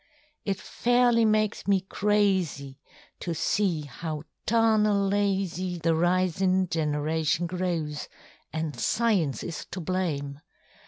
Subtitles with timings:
[0.45, 2.79] It fairly makes me crazy
[3.19, 10.39] to see how tarnal lazy The risinŌĆÖ generation growsŌĆöanŌĆÖ science is to blame.